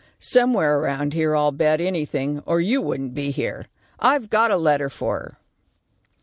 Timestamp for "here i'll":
1.13-1.51